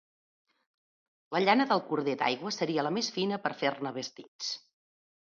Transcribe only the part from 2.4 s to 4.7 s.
seria la més fina per a fer-ne vestits.